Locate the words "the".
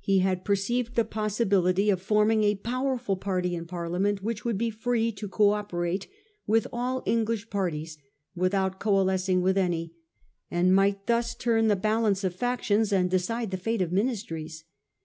0.96-1.04, 11.68-11.76, 13.52-13.56